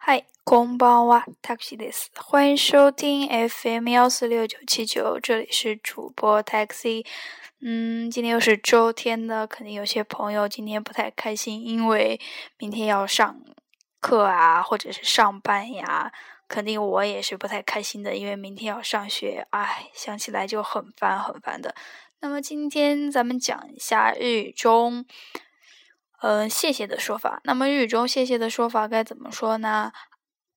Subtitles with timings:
[0.00, 2.10] 嗨，こんばんは、タクシーです。
[2.14, 7.04] 欢迎收听 FM 幺四六九七九，这里是主播 Taxi。
[7.60, 12.20] 嗯，今天又是周天的，肯定有些朋友今天不太开心，因为
[12.58, 13.40] 明天要上
[14.00, 16.12] 课啊，或者是上班呀。
[16.48, 21.74] 肯定我也是不太开心的，因为明天要上学，唉，想起来就很烦很烦的。
[22.20, 25.04] 那么今天咱们讲一下日语中。
[26.20, 27.40] 嗯，谢谢的说法。
[27.44, 29.92] 那么日语中谢谢的说法该怎么说呢？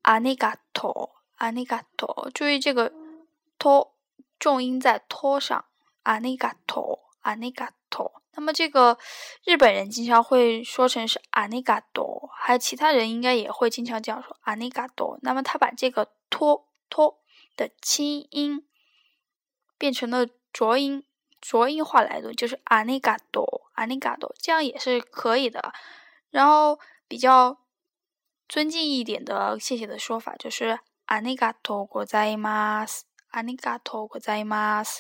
[0.04, 2.32] ありがとう，ありがとう。
[2.32, 2.92] 注意这个
[3.58, 3.94] 托
[4.40, 5.66] 重音在托上。
[6.04, 8.12] ありがとう，ありがとう。
[8.32, 8.98] 那么这个
[9.44, 15.20] 日本人经常会说成是ありがとう，还有其他人应该也会经常这样说ありがとう。
[15.22, 17.20] 那么他把这个托托
[17.58, 18.66] 的轻音
[19.78, 21.04] 变成了浊音。
[21.42, 23.43] 浊音化来读就是阿尼嘎多，
[23.74, 25.74] 阿尼嘎多，这样也是可以的。
[26.30, 27.58] 然后比较
[28.48, 35.00] 尊敬一点的谢谢的说法就是阿尼嘎多ございます，阿尼嘎多ございます。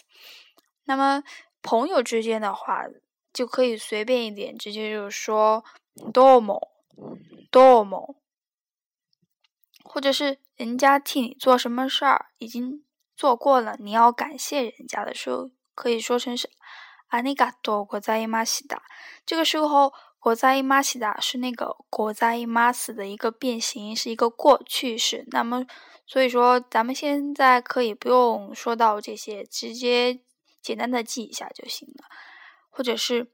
[0.85, 1.23] 那么
[1.61, 2.85] 朋友之间的话
[3.31, 5.63] 就可以随便一点，直接就是说
[6.13, 6.69] どうも，
[7.51, 8.15] どうも，
[9.83, 12.83] 或者是人家替你做什么事儿已经
[13.15, 15.51] 做过了，你要感谢人家的时候。
[15.75, 16.49] 可以说成是
[17.14, 18.82] 阿尼嘎多国在伊玛西达。
[19.24, 25.24] 这个时候，国在伊玛西达是那个国在伊玛斯的一个变形，是一个过去式。
[25.30, 25.64] 那么，
[26.04, 30.22] 所以说咱们现在可以不用说到这些，直接
[30.60, 32.04] 简单的记一下就行了。
[32.68, 33.30] 或者是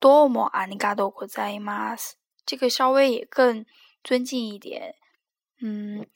[0.00, 2.16] 多么阿尼嘎多国在伊玛斯，
[2.46, 3.66] 这个稍微也更
[4.02, 4.94] 尊敬一点。
[5.60, 6.06] 嗯，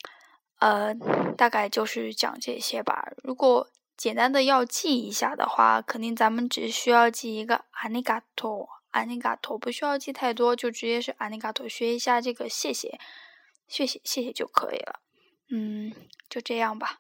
[0.61, 0.95] 呃，
[1.37, 3.13] 大概就是讲这些吧。
[3.23, 3.69] 如果
[4.01, 12.99] 简单的要记一下的话，肯定咱们只需要记一个阿尼嘎托，阿尼嘎托，不需要记太多，就直接是阿尼嘎托，学一下这个谢谢，
[13.69, 15.01] 谢谢，谢谢就可以了。
[15.51, 15.93] 嗯，
[16.31, 17.00] 就这样吧。